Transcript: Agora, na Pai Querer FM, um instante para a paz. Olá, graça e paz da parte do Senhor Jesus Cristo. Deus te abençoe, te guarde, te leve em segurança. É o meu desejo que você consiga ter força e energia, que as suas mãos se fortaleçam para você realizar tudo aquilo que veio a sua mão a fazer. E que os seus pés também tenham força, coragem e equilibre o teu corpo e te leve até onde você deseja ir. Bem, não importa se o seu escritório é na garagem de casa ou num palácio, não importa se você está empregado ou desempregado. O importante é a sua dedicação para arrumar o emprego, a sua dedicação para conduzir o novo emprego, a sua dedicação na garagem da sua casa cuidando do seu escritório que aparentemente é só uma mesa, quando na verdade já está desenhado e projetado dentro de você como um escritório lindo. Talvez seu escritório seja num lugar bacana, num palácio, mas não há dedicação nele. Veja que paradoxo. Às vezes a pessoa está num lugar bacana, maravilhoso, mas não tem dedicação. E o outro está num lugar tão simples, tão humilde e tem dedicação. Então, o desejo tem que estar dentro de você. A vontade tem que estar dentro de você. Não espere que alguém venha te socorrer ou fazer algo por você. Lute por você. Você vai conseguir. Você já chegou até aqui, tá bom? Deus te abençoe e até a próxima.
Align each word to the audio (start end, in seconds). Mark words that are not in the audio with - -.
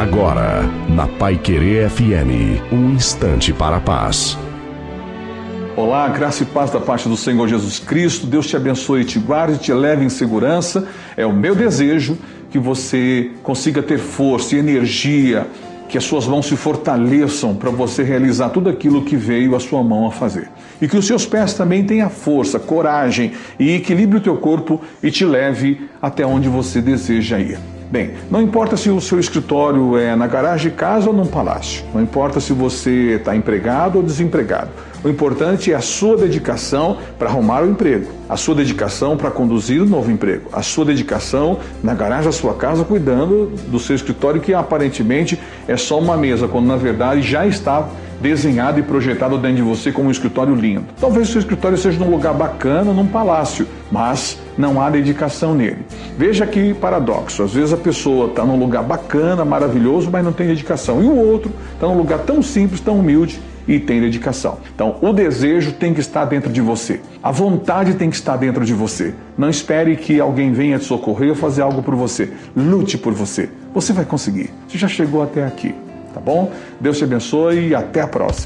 Agora, 0.00 0.62
na 0.88 1.06
Pai 1.06 1.36
Querer 1.36 1.90
FM, 1.90 2.72
um 2.72 2.94
instante 2.94 3.52
para 3.52 3.76
a 3.76 3.80
paz. 3.80 4.34
Olá, 5.76 6.08
graça 6.08 6.42
e 6.42 6.46
paz 6.46 6.70
da 6.70 6.80
parte 6.80 7.06
do 7.06 7.18
Senhor 7.18 7.46
Jesus 7.46 7.78
Cristo. 7.78 8.26
Deus 8.26 8.46
te 8.46 8.56
abençoe, 8.56 9.04
te 9.04 9.18
guarde, 9.18 9.58
te 9.58 9.74
leve 9.74 10.02
em 10.02 10.08
segurança. 10.08 10.88
É 11.18 11.26
o 11.26 11.34
meu 11.34 11.54
desejo 11.54 12.16
que 12.50 12.58
você 12.58 13.32
consiga 13.42 13.82
ter 13.82 13.98
força 13.98 14.56
e 14.56 14.58
energia, 14.58 15.46
que 15.86 15.98
as 15.98 16.04
suas 16.04 16.26
mãos 16.26 16.46
se 16.46 16.56
fortaleçam 16.56 17.54
para 17.54 17.68
você 17.68 18.02
realizar 18.02 18.48
tudo 18.48 18.70
aquilo 18.70 19.04
que 19.04 19.16
veio 19.16 19.54
a 19.54 19.60
sua 19.60 19.84
mão 19.84 20.06
a 20.06 20.10
fazer. 20.10 20.48
E 20.80 20.88
que 20.88 20.96
os 20.96 21.06
seus 21.06 21.26
pés 21.26 21.52
também 21.52 21.84
tenham 21.84 22.08
força, 22.08 22.58
coragem 22.58 23.32
e 23.58 23.74
equilibre 23.74 24.16
o 24.16 24.22
teu 24.22 24.38
corpo 24.38 24.80
e 25.02 25.10
te 25.10 25.26
leve 25.26 25.90
até 26.00 26.24
onde 26.24 26.48
você 26.48 26.80
deseja 26.80 27.38
ir. 27.38 27.58
Bem, 27.90 28.12
não 28.30 28.40
importa 28.40 28.76
se 28.76 28.88
o 28.88 29.00
seu 29.00 29.18
escritório 29.18 29.98
é 29.98 30.14
na 30.14 30.28
garagem 30.28 30.70
de 30.70 30.76
casa 30.76 31.08
ou 31.08 31.12
num 31.12 31.26
palácio, 31.26 31.84
não 31.92 32.00
importa 32.00 32.38
se 32.38 32.52
você 32.52 33.16
está 33.16 33.34
empregado 33.34 33.96
ou 33.96 34.02
desempregado. 34.04 34.70
O 35.02 35.08
importante 35.08 35.72
é 35.72 35.74
a 35.74 35.80
sua 35.80 36.16
dedicação 36.16 36.98
para 37.18 37.28
arrumar 37.28 37.64
o 37.64 37.68
emprego, 37.68 38.12
a 38.28 38.36
sua 38.36 38.54
dedicação 38.54 39.16
para 39.16 39.28
conduzir 39.28 39.82
o 39.82 39.86
novo 39.86 40.08
emprego, 40.08 40.48
a 40.52 40.62
sua 40.62 40.84
dedicação 40.84 41.58
na 41.82 41.92
garagem 41.92 42.26
da 42.26 42.32
sua 42.32 42.54
casa 42.54 42.84
cuidando 42.84 43.50
do 43.66 43.80
seu 43.80 43.96
escritório 43.96 44.40
que 44.40 44.54
aparentemente 44.54 45.36
é 45.66 45.76
só 45.76 45.98
uma 45.98 46.16
mesa, 46.16 46.46
quando 46.46 46.66
na 46.66 46.76
verdade 46.76 47.22
já 47.22 47.44
está 47.44 47.88
desenhado 48.20 48.78
e 48.78 48.82
projetado 48.82 49.38
dentro 49.38 49.56
de 49.56 49.62
você 49.62 49.90
como 49.90 50.08
um 50.08 50.10
escritório 50.10 50.54
lindo. 50.54 50.84
Talvez 51.00 51.28
seu 51.28 51.40
escritório 51.40 51.78
seja 51.78 51.98
num 51.98 52.10
lugar 52.10 52.34
bacana, 52.34 52.92
num 52.92 53.06
palácio, 53.06 53.66
mas 53.90 54.38
não 54.56 54.80
há 54.80 54.90
dedicação 54.90 55.54
nele. 55.54 55.78
Veja 56.16 56.46
que 56.46 56.74
paradoxo. 56.74 57.42
Às 57.42 57.54
vezes 57.54 57.72
a 57.72 57.76
pessoa 57.76 58.26
está 58.26 58.44
num 58.44 58.58
lugar 58.58 58.82
bacana, 58.82 59.44
maravilhoso, 59.44 60.10
mas 60.10 60.24
não 60.24 60.32
tem 60.32 60.46
dedicação. 60.46 61.02
E 61.02 61.06
o 61.06 61.16
outro 61.16 61.50
está 61.74 61.86
num 61.86 61.96
lugar 61.96 62.20
tão 62.20 62.42
simples, 62.42 62.80
tão 62.80 62.98
humilde 62.98 63.40
e 63.66 63.78
tem 63.78 64.00
dedicação. 64.00 64.58
Então, 64.74 64.96
o 65.00 65.12
desejo 65.12 65.72
tem 65.72 65.94
que 65.94 66.00
estar 66.00 66.24
dentro 66.24 66.52
de 66.52 66.60
você. 66.60 67.00
A 67.22 67.30
vontade 67.30 67.94
tem 67.94 68.10
que 68.10 68.16
estar 68.16 68.36
dentro 68.36 68.64
de 68.64 68.74
você. 68.74 69.14
Não 69.38 69.48
espere 69.48 69.96
que 69.96 70.18
alguém 70.18 70.52
venha 70.52 70.78
te 70.78 70.84
socorrer 70.84 71.30
ou 71.30 71.36
fazer 71.36 71.62
algo 71.62 71.82
por 71.82 71.94
você. 71.94 72.32
Lute 72.56 72.98
por 72.98 73.12
você. 73.12 73.48
Você 73.72 73.92
vai 73.92 74.04
conseguir. 74.04 74.50
Você 74.66 74.76
já 74.76 74.88
chegou 74.88 75.22
até 75.22 75.46
aqui, 75.46 75.74
tá 76.12 76.20
bom? 76.20 76.52
Deus 76.80 76.98
te 76.98 77.04
abençoe 77.04 77.68
e 77.68 77.74
até 77.74 78.00
a 78.00 78.08
próxima. 78.08 78.30